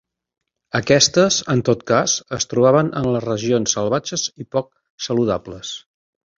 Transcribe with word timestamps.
Aquestes 0.77 1.37
en 1.55 1.61
tot 1.67 1.83
cas 1.91 2.15
es 2.39 2.49
trobaven 2.55 2.91
en 3.03 3.07
les 3.17 3.25
regions 3.29 3.77
salvatges 3.79 4.27
i 4.45 4.51
poc 4.59 4.75
saludables. 5.11 5.79